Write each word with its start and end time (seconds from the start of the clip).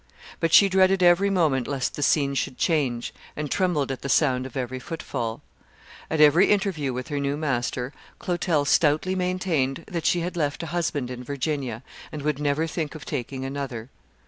But 0.39 0.51
she 0.51 0.67
dreaded 0.67 1.03
every 1.03 1.29
moment 1.29 1.67
lest 1.67 1.93
the 1.93 2.01
scene 2.01 2.33
should 2.33 2.57
change, 2.57 3.13
and 3.35 3.51
trembled 3.51 3.91
at 3.91 4.01
the 4.01 4.09
sound 4.09 4.47
of 4.47 4.57
every 4.57 4.79
footfall. 4.79 5.43
At 6.09 6.19
every 6.19 6.49
interview 6.49 6.91
with 6.91 7.09
her 7.09 7.19
new 7.19 7.37
master 7.37 7.93
Clotel 8.17 8.65
stoutly 8.65 9.13
maintained 9.13 9.83
that 9.87 10.07
she 10.07 10.21
had 10.21 10.35
left 10.35 10.63
a 10.63 10.73
husband 10.73 11.11
in 11.11 11.23
Virginia, 11.23 11.83
and 12.11 12.23
would 12.23 12.39
never 12.39 12.65
think 12.65 12.95
of 12.95 13.05
taking 13.05 13.45
another. 13.45 13.91